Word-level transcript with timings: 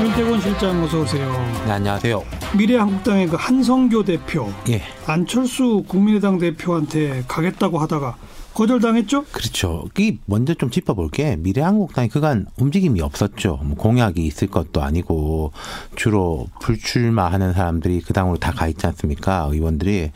윤태곤 0.00 0.40
실장 0.40 0.80
어서 0.84 1.00
오세요. 1.00 1.28
네, 1.66 1.72
안녕하세요. 1.72 2.22
미래한국당의 2.56 3.26
그 3.26 3.36
한성교 3.36 4.04
대표, 4.04 4.48
예. 4.68 4.80
안철수 5.06 5.82
국민의당 5.88 6.38
대표한테 6.38 7.24
가겠다고 7.26 7.78
하다가 7.78 8.14
거절당했죠? 8.54 9.24
그렇죠. 9.26 9.84
이 9.98 10.18
먼저 10.26 10.52
좀 10.54 10.68
짚어볼게. 10.70 11.36
미래한국당이 11.36 12.08
그간 12.08 12.46
움직임이 12.58 13.00
없었죠. 13.00 13.60
뭐 13.62 13.76
공약이 13.76 14.24
있을 14.26 14.48
것도 14.48 14.82
아니고 14.82 15.52
주로 15.94 16.48
불출마하는 16.60 17.52
사람들이 17.52 18.00
그 18.00 18.12
당으로 18.12 18.36
다 18.36 18.52
가 18.58 18.66
있지 18.66 18.86
않습니까? 18.88 19.48
의원들이 19.52 20.10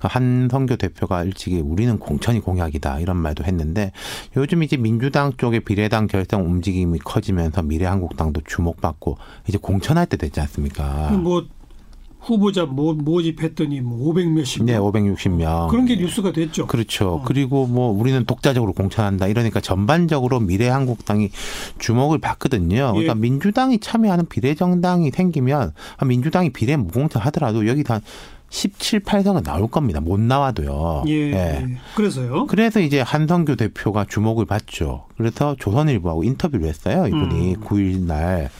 한성교 0.00 0.76
대표가 0.76 1.22
일찍이 1.22 1.60
우리는 1.60 1.96
공천이 2.00 2.40
공약이다 2.40 2.98
이런 2.98 3.16
말도 3.18 3.44
했는데 3.44 3.92
요즘 4.36 4.64
이제 4.64 4.76
민주당 4.76 5.32
쪽의 5.36 5.60
비례당 5.60 6.08
결성 6.08 6.44
움직임이 6.46 6.98
커지면서 6.98 7.62
미래한국당도 7.62 8.40
주목받고 8.44 9.18
이제 9.46 9.58
공천할 9.58 10.06
때 10.06 10.16
됐지 10.16 10.40
않습니까? 10.40 11.10
뭐 11.12 11.46
후보자 12.24 12.64
모, 12.64 12.94
모집했더니 12.94 13.80
뭐 13.80 14.08
500 14.08 14.28
몇십 14.30 14.64
네, 14.64 14.72
명. 14.72 14.90
560명. 14.90 15.68
그런 15.68 15.84
게 15.86 15.96
뉴스가 15.96 16.32
됐죠. 16.32 16.66
그렇죠. 16.66 17.16
어. 17.16 17.22
그리고 17.24 17.66
뭐 17.66 17.90
우리는 17.90 18.24
독자적으로 18.24 18.72
공천한다. 18.72 19.26
이러니까 19.26 19.60
전반적으로 19.60 20.40
미래한국당이 20.40 21.30
주목을 21.78 22.18
받거든요. 22.18 22.92
그러니까 22.92 23.14
예. 23.16 23.20
민주당이 23.20 23.78
참여하는 23.78 24.26
비례정당이 24.26 25.10
생기면 25.10 25.72
한 25.96 26.08
민주당이 26.08 26.50
비례 26.50 26.76
무공천 26.76 27.22
하더라도 27.22 27.66
여기 27.68 27.84
한 27.86 28.00
17, 28.50 29.00
8석은 29.00 29.42
나올 29.42 29.68
겁니다. 29.68 30.00
못 30.00 30.20
나와도요. 30.20 31.04
예. 31.08 31.66
그래서요. 31.96 32.46
그래서 32.46 32.80
이제 32.80 33.00
한성규 33.00 33.56
대표가 33.56 34.06
주목을 34.08 34.46
받죠. 34.46 35.06
그래서 35.16 35.56
조선일보하고 35.58 36.22
인터뷰를 36.22 36.68
했어요. 36.68 37.06
이분이 37.08 37.54
음. 37.56 37.60
9일 37.60 38.02
날. 38.06 38.50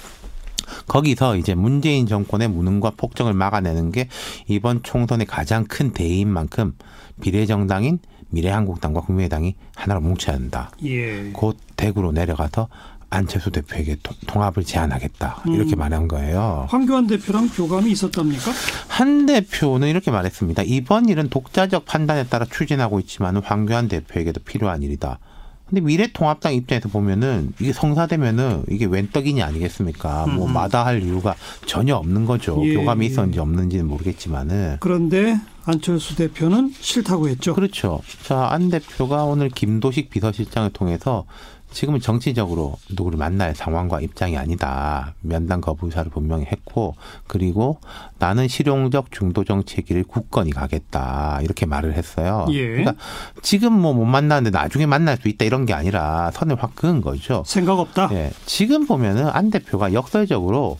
거기서 0.86 1.36
이제 1.36 1.54
문재인 1.54 2.06
정권의 2.06 2.48
무능과 2.48 2.92
폭정을 2.96 3.32
막아내는 3.32 3.92
게 3.92 4.08
이번 4.48 4.82
총선의 4.82 5.26
가장 5.26 5.64
큰 5.64 5.92
대의인 5.92 6.28
만큼 6.28 6.74
비례정당인 7.20 7.98
미래한국당과 8.30 9.02
국민의당이 9.02 9.54
하나로 9.76 10.00
뭉쳐야 10.00 10.34
한다. 10.36 10.70
예. 10.84 11.30
곧 11.32 11.56
대구로 11.76 12.12
내려가서 12.12 12.68
안철수 13.10 13.52
대표에게 13.52 13.96
통- 14.02 14.16
통합을 14.26 14.64
제안하겠다. 14.64 15.44
이렇게 15.46 15.76
음. 15.76 15.78
말한 15.78 16.08
거예요. 16.08 16.66
황교안 16.68 17.06
대표랑 17.06 17.48
교감이 17.50 17.92
있었답니까? 17.92 18.50
한 18.88 19.26
대표는 19.26 19.86
이렇게 19.86 20.10
말했습니다. 20.10 20.64
이번 20.66 21.08
일은 21.08 21.28
독자적 21.28 21.84
판단에 21.86 22.24
따라 22.26 22.44
추진하고 22.44 22.98
있지만 23.00 23.36
황교안 23.36 23.86
대표에게도 23.86 24.40
필요한 24.44 24.82
일이다. 24.82 25.20
근데 25.66 25.80
미래통합당 25.80 26.54
입장에서 26.54 26.88
보면은 26.88 27.52
이게 27.58 27.72
성사되면은 27.72 28.64
이게 28.68 28.84
웬 28.84 29.08
떡이냐 29.10 29.46
아니겠습니까? 29.46 30.26
뭐 30.26 30.46
음. 30.46 30.52
마다할 30.52 31.02
이유가 31.02 31.34
전혀 31.66 31.96
없는 31.96 32.26
거죠. 32.26 32.60
예, 32.64 32.74
교감이 32.74 33.06
예. 33.06 33.10
있었는지 33.10 33.38
없는지는 33.38 33.86
모르겠지만은. 33.86 34.76
그런데 34.80 35.38
안철수 35.66 36.16
대표는 36.16 36.72
싫다고 36.78 37.28
했죠. 37.28 37.54
그렇죠. 37.54 38.00
자, 38.22 38.48
안 38.50 38.70
대표가 38.70 39.24
오늘 39.24 39.48
김도식 39.48 40.10
비서실장을 40.10 40.70
통해서 40.70 41.24
지금은 41.70 41.98
정치적으로 41.98 42.76
누구를 42.90 43.18
만날 43.18 43.56
상황과 43.56 44.00
입장이 44.00 44.36
아니다. 44.36 45.14
면담 45.22 45.60
거부 45.60 45.86
의사를 45.86 46.08
분명히 46.12 46.44
했고, 46.44 46.94
그리고 47.26 47.80
나는 48.20 48.46
실용적 48.46 49.10
중도 49.10 49.42
정치의 49.42 49.82
길을 49.82 50.04
굳건히 50.04 50.52
가겠다. 50.52 51.40
이렇게 51.42 51.66
말을 51.66 51.94
했어요. 51.94 52.46
예. 52.50 52.68
그러니까 52.68 52.94
지금 53.42 53.72
뭐 53.72 53.92
못 53.92 54.04
만나는데 54.04 54.56
나중에 54.56 54.86
만날 54.86 55.16
수 55.16 55.28
있다 55.28 55.44
이런 55.44 55.66
게 55.66 55.72
아니라 55.72 56.30
선을 56.32 56.62
확 56.62 56.76
그은 56.76 57.00
거죠. 57.00 57.42
생각 57.44 57.80
없다. 57.80 58.08
예. 58.12 58.30
지금 58.46 58.86
보면은 58.86 59.26
안 59.28 59.50
대표가 59.50 59.92
역설적으로 59.92 60.78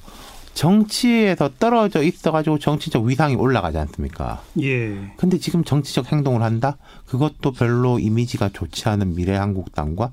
정치에서 0.55 1.51
떨어져 1.59 2.03
있어가지고 2.03 2.59
정치적 2.59 3.05
위상이 3.05 3.35
올라가지 3.35 3.77
않습니까? 3.79 4.43
예. 4.63 5.13
근데 5.17 5.39
지금 5.39 5.65
정치적 5.65 6.11
행동을 6.13 6.43
한다? 6.43 6.77
그것도 7.07 7.53
별로 7.53 7.99
이미지가 7.99 8.51
좋지 8.51 8.89
않은 8.89 9.17
미래한국당과 9.17 10.13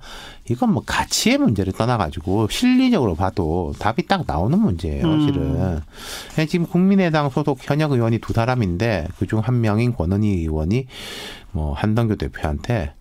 이건 0.50 0.74
뭐 0.74 0.84
가치의 0.86 1.38
문제를 1.38 1.74
떠나가지고 1.74 2.48
실리적으로 2.50 3.16
봐도 3.16 3.74
답이 3.80 4.08
딱 4.08 4.24
나오는 4.28 4.60
문제예요, 4.60 5.06
음. 5.06 5.22
실은. 5.22 5.82
예, 6.40 6.46
지금 6.48 6.66
국민의당 6.66 7.30
소속 7.30 7.60
현역 7.62 7.92
의원이 7.92 8.18
두 8.20 8.34
사람인데 8.34 9.08
그중 9.20 9.40
한 9.40 9.62
명인 9.62 9.94
권은희 9.94 10.28
의원이 10.28 10.88
뭐 11.52 11.74
한동규 11.74 12.18
대표한테 12.18 12.94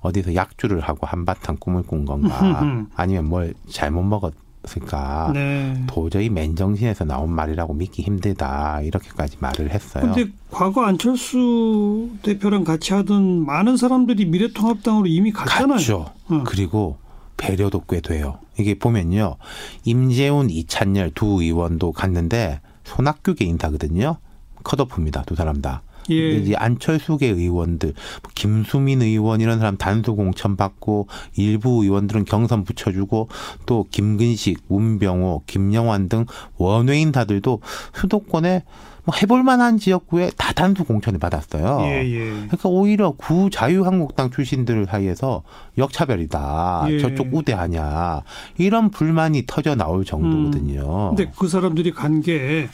어디서 0.00 0.34
약주를 0.34 0.80
하고 0.80 1.06
한바탕 1.06 1.56
꿈을 1.58 1.82
꾼 1.82 2.04
건가 2.04 2.86
아니면 2.94 3.24
뭘 3.26 3.54
잘못 3.70 4.02
먹었 4.02 4.32
을까 4.76 5.30
네. 5.32 5.82
도저히 5.86 6.28
맨정신에서 6.28 7.04
나온 7.04 7.30
말이라고 7.30 7.74
믿기 7.74 8.02
힘들다 8.02 8.82
이렇게까지 8.82 9.36
말을 9.40 9.70
했어요. 9.70 10.04
근데 10.04 10.30
과거 10.50 10.84
안철수 10.84 12.10
대표랑 12.22 12.64
같이 12.64 12.92
하던 12.94 13.44
많은 13.44 13.76
사람들이 13.76 14.26
미래통합당으로 14.26 15.06
이미 15.06 15.32
갔잖아요. 15.32 15.76
갔죠. 15.76 16.06
어. 16.28 16.42
그리고 16.46 16.98
배려도 17.36 17.84
꽤 17.88 18.00
돼요. 18.00 18.38
이게 18.58 18.78
보면요. 18.78 19.36
임재훈, 19.84 20.50
이찬열 20.50 21.12
두 21.14 21.42
의원도 21.42 21.92
갔는데 21.92 22.60
손학규계 22.84 23.44
인사거든요. 23.44 24.16
컷오프입니다. 24.64 25.22
두 25.22 25.34
사람 25.34 25.62
다. 25.62 25.82
예. 26.10 26.30
이제 26.36 26.54
안철수계 26.56 27.26
의원들, 27.28 27.94
뭐 28.22 28.30
김수민 28.34 29.02
의원 29.02 29.40
이런 29.40 29.58
사람 29.58 29.76
단수 29.76 30.14
공천 30.14 30.56
받고 30.56 31.08
일부 31.36 31.82
의원들은 31.82 32.24
경선 32.24 32.64
붙여주고 32.64 33.28
또 33.66 33.86
김근식, 33.90 34.62
문병호, 34.68 35.42
김영환 35.46 36.08
등 36.08 36.26
원외인사들도 36.56 37.60
수도권에 37.94 38.64
뭐 39.04 39.14
해볼 39.22 39.42
만한 39.42 39.78
지역구에 39.78 40.30
다 40.36 40.52
단수 40.52 40.84
공천을 40.84 41.18
받았어요. 41.18 41.80
예, 41.86 42.04
예. 42.04 42.18
그러니까 42.30 42.68
오히려 42.68 43.12
구 43.12 43.48
자유한국당 43.50 44.30
출신들 44.30 44.84
사이에서 44.84 45.42
역차별이다. 45.78 46.86
예. 46.90 46.98
저쪽 46.98 47.28
우대하냐. 47.32 48.22
이런 48.58 48.90
불만이 48.90 49.44
터져 49.46 49.74
나올 49.74 50.04
정도거든요. 50.04 51.14
근데 51.16 51.32
그 51.38 51.48
사람들이 51.48 51.92
간 51.92 52.20
게 52.20 52.68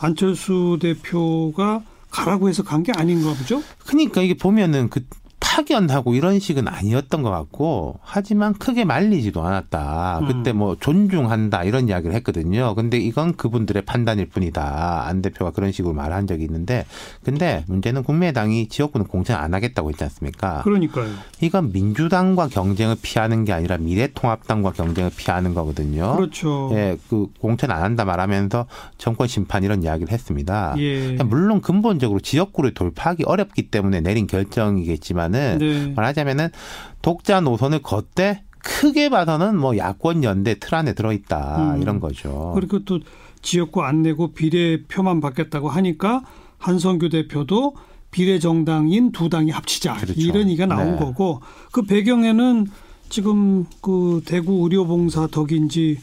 안철수 0.00 0.78
대표가 0.80 1.82
가라고 2.10 2.48
해서 2.48 2.62
간 2.62 2.82
게 2.82 2.92
아닌가 2.92 3.32
보죠? 3.34 3.62
그러니까 3.86 4.22
이게 4.22 4.34
보면은 4.34 4.88
그 4.88 5.04
파견하고 5.58 6.14
이런 6.14 6.38
식은 6.38 6.68
아니었던 6.68 7.22
것 7.22 7.30
같고 7.30 7.98
하지만 8.02 8.54
크게 8.54 8.84
말리지도 8.84 9.42
않았다. 9.42 10.20
음. 10.20 10.26
그때 10.28 10.52
뭐 10.52 10.76
존중한다 10.78 11.64
이런 11.64 11.88
이야기를 11.88 12.14
했거든요. 12.16 12.76
근데 12.76 12.96
이건 12.98 13.34
그분들의 13.34 13.82
판단일 13.82 14.28
뿐이다. 14.28 15.06
안 15.06 15.20
대표가 15.20 15.50
그런 15.50 15.72
식으로 15.72 15.94
말한 15.94 16.28
적이 16.28 16.44
있는데 16.44 16.86
근데 17.24 17.64
문제는 17.66 18.04
국민의당이 18.04 18.68
지역구는 18.68 19.08
공천 19.08 19.36
안 19.36 19.52
하겠다고 19.52 19.90
했지 19.90 20.04
않습니까? 20.04 20.62
그러니까요. 20.62 21.08
이건 21.40 21.72
민주당과 21.72 22.48
경쟁을 22.48 22.96
피하는 23.02 23.44
게 23.44 23.52
아니라 23.52 23.78
미래통합당과 23.78 24.72
경쟁을 24.72 25.10
피하는 25.16 25.54
거거든요. 25.54 26.14
그렇죠. 26.14 26.70
예, 26.74 26.96
그 27.10 27.26
공천 27.40 27.72
안 27.72 27.82
한다 27.82 28.04
말하면서 28.04 28.66
정권 28.96 29.26
심판 29.26 29.64
이런 29.64 29.82
이야기를 29.82 30.12
했습니다. 30.12 30.74
예. 30.78 31.16
물론 31.24 31.60
근본적으로 31.60 32.20
지역구를 32.20 32.74
돌파하기 32.74 33.24
어렵기 33.24 33.70
때문에 33.70 34.00
내린 34.00 34.28
결정이겠지만은 34.28 35.47
네. 35.56 35.92
말하자면은 35.94 36.48
독자 37.00 37.40
노선을 37.40 37.82
걷되 37.82 38.42
크게 38.58 39.08
봐서는 39.08 39.56
뭐 39.56 39.76
야권 39.76 40.24
연대 40.24 40.58
틀 40.58 40.74
안에 40.74 40.92
들어있다 40.92 41.74
음. 41.74 41.82
이런 41.82 42.00
거죠. 42.00 42.52
그리고 42.54 42.84
또 42.84 43.00
지역구 43.40 43.82
안 43.82 44.02
내고 44.02 44.32
비례표만 44.32 45.20
받겠다고 45.20 45.68
하니까 45.68 46.22
한성규 46.58 47.08
대표도 47.08 47.74
비례 48.10 48.38
정당인 48.38 49.12
두 49.12 49.28
당이 49.28 49.50
합치자 49.50 49.94
그렇죠. 49.94 50.20
이런 50.20 50.48
얘기가 50.48 50.66
나온 50.66 50.92
네. 50.92 50.98
거고 50.98 51.40
그 51.72 51.82
배경에는 51.82 52.66
지금 53.08 53.64
그 53.80 54.22
대구 54.26 54.62
의료봉사 54.64 55.28
덕인지 55.28 55.98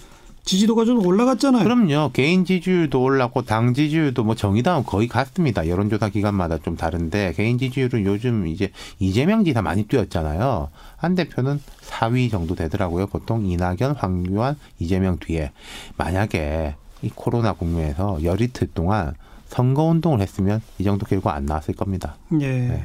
지지도가 0.46 0.86
좀 0.86 1.04
올라갔잖아요. 1.04 1.64
그럼요. 1.64 2.12
개인 2.14 2.46
지지율도 2.46 3.02
올랐고 3.02 3.42
당 3.42 3.74
지지율도 3.74 4.24
뭐 4.24 4.36
정의당은 4.36 4.84
거의 4.84 5.08
같습니다. 5.08 5.68
여론조사 5.68 6.10
기간마다 6.10 6.60
좀 6.60 6.78
다른데 6.78 7.34
개인 7.36 7.58
지지율은 7.58 8.06
요즘 8.06 8.48
이제 8.48 8.72
이재명 9.00 9.44
지사 9.44 9.64
많이 9.64 9.84
뛰었잖아요. 9.84 10.70
한 10.98 11.16
대표는 11.16 11.60
4위 11.82 12.30
정도 12.30 12.54
되더라고요. 12.54 13.08
보통 13.08 13.46
이낙연, 13.46 13.96
황교안, 13.98 14.56
이재명 14.80 15.18
뒤에 15.18 15.52
만약에 15.98 16.76
이 17.02 17.10
코로나 17.14 17.54
국면에서 17.54 18.24
열이틀 18.24 18.68
동안 18.74 19.14
선거 19.48 19.84
운동을 19.84 20.22
했으면 20.22 20.62
이 20.78 20.84
정도 20.84 21.06
결과 21.06 21.34
안 21.34 21.46
나왔을 21.46 21.74
겁니다. 21.74 22.18
예. 22.40 22.48
네. 22.48 22.84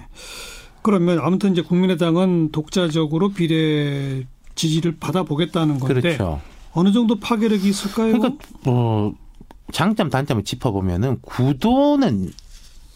그러면 0.83 1.19
아무튼 1.21 1.53
이제 1.53 1.61
국민의당은 1.61 2.53
독자적으로 2.53 3.33
비례 3.33 4.25
지지를 4.55 4.97
받아보겠다는 4.99 5.79
건데 5.79 6.01
그렇죠. 6.01 6.41
어느 6.73 6.93
정도 6.93 7.19
파괴력이 7.19 7.69
있을까요? 7.69 8.13
그러니까 8.19 8.45
뭐 8.65 9.15
장점 9.73 10.11
단점을 10.11 10.45
짚어보면은 10.45 11.19
구도는 11.23 12.31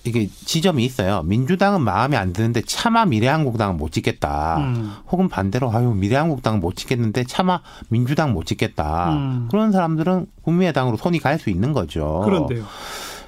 이게 0.07 0.29
지점이 0.29 0.85
있어요. 0.85 1.23
민주당은 1.23 1.81
마음에 1.81 2.19
안 2.19 2.35
드는데 2.35 2.61
차마 2.67 3.07
미래한국당은 3.07 3.79
못 3.79 3.91
찍겠다. 3.91 4.59
음. 4.59 4.93
혹은 5.11 5.29
반대로 5.31 5.73
아유 5.73 5.95
미래한국당은 5.95 6.61
못 6.61 6.77
찍겠는데 6.77 7.25
차마 7.25 7.61
민주당 7.89 8.35
못 8.35 8.45
찍겠다. 8.45 9.15
음. 9.15 9.49
그런 9.51 9.73
사람들은 9.73 10.27
국민의당으로 10.43 10.99
손이 10.99 11.21
갈 11.21 11.39
수 11.39 11.49
있는 11.49 11.73
거죠. 11.73 12.21
그런데요. 12.25 12.65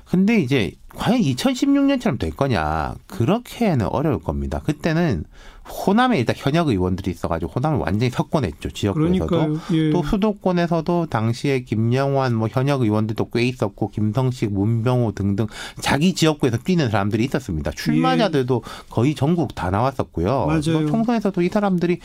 근데 0.08 0.38
이제 0.40 0.72
과연 0.94 1.20
2016년처럼 1.20 2.18
될 2.18 2.30
거냐 2.30 2.94
그렇게는 3.06 3.86
어려울 3.86 4.20
겁니다. 4.20 4.60
그때는 4.64 5.24
호남에 5.68 6.18
일단 6.18 6.36
현역 6.38 6.68
의원들이 6.68 7.10
있어가지고 7.10 7.52
호남을 7.52 7.78
완전히 7.78 8.08
석권했죠 8.10 8.70
지역구에서도. 8.70 9.58
예. 9.72 9.90
또 9.90 10.02
수도권에서도 10.04 11.06
당시에 11.06 11.60
김영환 11.60 12.36
뭐 12.36 12.48
현역 12.48 12.82
의원들도 12.82 13.30
꽤 13.30 13.42
있었고 13.42 13.88
김성식, 13.88 14.52
문병호 14.52 15.12
등등 15.12 15.46
자기 15.80 16.14
지역구에서 16.14 16.58
뛰는 16.58 16.90
사람들이 16.90 17.24
있었습니다. 17.24 17.72
출마자들도 17.72 18.62
거의 18.90 19.16
전국 19.16 19.56
다 19.56 19.70
나왔었고요. 19.70 20.46
맞아요. 20.46 20.60
또 20.62 20.86
총선에서도 20.86 21.42
이 21.42 21.48
사람들이 21.48 21.98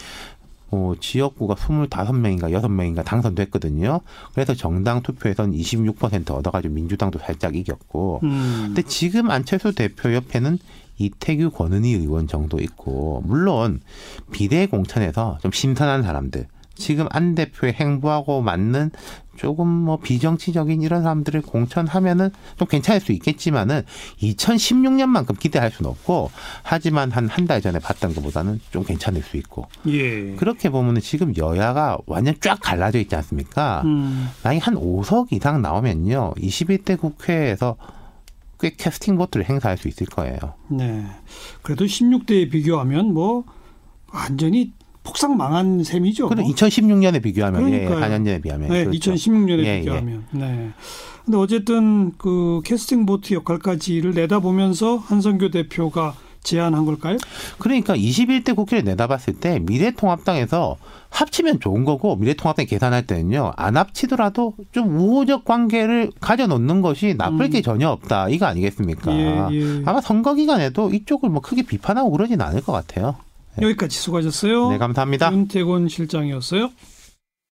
어, 0.72 0.94
지역구가 1.00 1.56
25명인가 1.56 2.44
6명인가 2.52 3.04
당선됐거든요. 3.04 4.00
그래서 4.34 4.54
정당 4.56 5.02
투표에서는 5.02 5.54
26% 5.58 6.32
얻어가지고 6.32 6.74
민주당도 6.74 7.20
살짝 7.20 7.56
이겼고. 7.56 8.22
음. 8.24 8.64
근데 8.68 8.82
지금 8.84 9.30
안철수 9.30 9.74
대표 9.76 10.14
옆에는 10.14 10.58
이태규 10.98 11.52
권은희 11.52 11.94
의원 11.94 12.28
정도 12.28 12.60
있고, 12.60 13.22
물론 13.26 13.82
비례 14.32 14.66
공천에서 14.68 15.40
좀 15.42 15.52
신선한 15.52 16.04
사람들, 16.04 16.48
지금 16.82 17.08
안 17.12 17.36
대표의 17.36 17.74
행보하고 17.74 18.42
맞는 18.42 18.92
조금 19.38 19.68
뭐 19.68 19.98
비정치적인 19.98 20.82
이런 20.82 21.04
사람들을 21.04 21.42
공천하면은 21.42 22.30
좀 22.58 22.68
괜찮을 22.68 23.00
수 23.00 23.12
있겠지만은 23.14 23.84
2016년만큼 24.22 25.40
기대할 25.40 25.72
수는 25.72 25.90
없고 25.90 26.30
하지만 26.64 27.12
한 27.12 27.28
한 27.30 27.48
달 27.48 27.62
전에 27.62 27.80
봤던 27.80 28.14
것보다는 28.14 28.60
좀 28.72 28.84
괜찮을 28.84 29.22
수 29.24 29.38
있고 29.38 29.68
예. 29.88 30.36
그렇게 30.36 30.70
보면은 30.70 31.02
지금 31.02 31.34
여야가 31.38 31.98
완전 32.06 32.36
쫙 32.42 32.60
갈라져 32.62 33.00
있지 33.00 33.16
않습니까? 33.16 33.82
음. 33.86 34.30
만약 34.44 34.68
한 34.68 34.76
5석 34.76 35.32
이상 35.32 35.62
나오면요 35.62 36.34
21대 36.38 37.00
국회에서 37.00 37.78
꽤 38.60 38.70
캐스팅 38.76 39.18
보트를 39.18 39.50
행사할 39.50 39.78
수 39.78 39.88
있을 39.88 40.06
거예요. 40.08 40.38
네. 40.70 41.04
그래도 41.64 41.86
16대에 41.86 42.52
비교하면 42.52 43.12
뭐 43.14 43.44
완전히 44.14 44.72
폭삭 45.04 45.36
망한 45.36 45.84
셈이죠. 45.84 46.30
그럼 46.30 46.46
2016년에 46.46 47.22
비교하면 47.22 47.72
예, 47.72 47.86
그러니까요. 47.86 48.00
4년 48.00 48.26
전에 48.26 48.42
비하면 48.42 48.70
네, 48.70 48.86
그렇죠. 48.86 49.14
2016년에 49.14 49.64
예, 49.64 49.66
예. 49.66 49.80
비교하면. 49.80 50.26
네. 50.32 50.72
근데 51.26 51.38
어쨌든 51.38 52.12
그 52.18 52.62
캐스팅 52.66 53.06
보트 53.06 53.34
역할까지를 53.34 54.14
내다보면서 54.14 54.98
한성교 54.98 55.50
대표가 55.50 56.16
제안한 56.44 56.86
걸까요? 56.86 57.18
그러니까 57.60 57.96
21대 57.96 58.56
국회를 58.56 58.84
내다봤을 58.84 59.40
때 59.40 59.60
미래통합당에서 59.60 60.78
합치면 61.10 61.60
좋은 61.60 61.86
거고 61.86 62.16
미래통합당이 62.16 62.66
계산할 62.68 63.06
때는요 63.06 63.54
안 63.58 63.78
합치더라도 63.78 64.56
좀 64.72 64.98
우호적 64.98 65.46
관계를 65.46 66.12
가져놓는 66.20 66.82
것이 66.82 67.14
나쁠 67.16 67.46
음. 67.46 67.50
게 67.52 67.62
전혀 67.62 67.90
없다 67.90 68.30
이거 68.30 68.48
아니겠습니까? 68.48 69.14
예, 69.14 69.50
예. 69.52 69.84
아마 69.86 70.02
선거 70.02 70.34
기간에도 70.34 70.90
이쪽을 70.92 71.30
뭐 71.30 71.42
크게 71.42 71.62
비판하고 71.64 72.10
그러진 72.12 72.42
않을 72.42 72.62
것 72.62 72.72
같아요. 72.72 73.16
여기까지 73.60 73.98
수고하셨어요. 73.98 74.70
네 74.70 74.78
감사합니다. 74.78 75.32
윤태곤 75.32 75.88
실장이었어요. 75.90 76.70